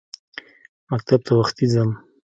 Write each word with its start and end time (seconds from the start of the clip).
مکتب 0.89 1.19
ته 1.27 1.31
وختي 1.39 1.65
ځم. 1.73 1.89